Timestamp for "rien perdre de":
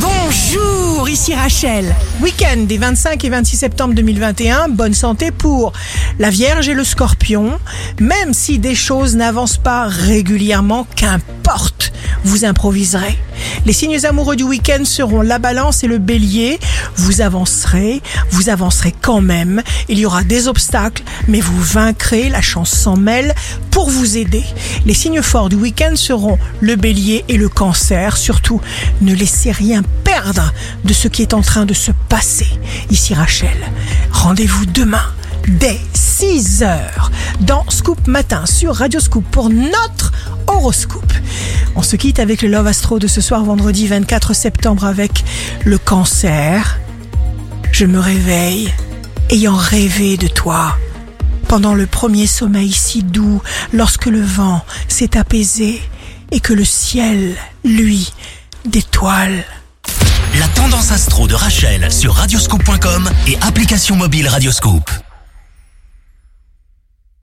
29.52-30.94